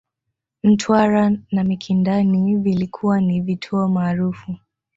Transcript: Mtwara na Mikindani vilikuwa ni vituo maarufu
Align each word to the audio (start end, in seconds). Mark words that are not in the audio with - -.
Mtwara 0.63 1.37
na 1.51 1.63
Mikindani 1.63 2.57
vilikuwa 2.57 3.21
ni 3.21 3.41
vituo 3.41 3.87
maarufu 3.87 4.55